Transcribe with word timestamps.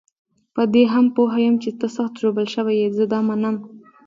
په 0.55 0.63
دې 0.73 0.83
هم 0.93 1.05
پوه 1.15 1.35
یم 1.45 1.55
چې 1.63 1.69
ته 1.79 1.87
سخت 1.95 2.13
ژوبل 2.21 2.45
شوی 2.55 2.75
یې، 2.81 2.87
زه 2.97 3.03
دا 3.13 3.19
منم. 3.27 3.55